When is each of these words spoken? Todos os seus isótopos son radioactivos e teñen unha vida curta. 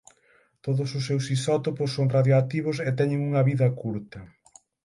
Todos 0.65 0.89
os 0.97 1.03
seus 1.07 1.25
isótopos 1.35 1.89
son 1.95 2.11
radioactivos 2.17 2.77
e 2.87 2.89
teñen 2.99 3.19
unha 3.29 3.45
vida 3.49 3.67
curta. 3.81 4.19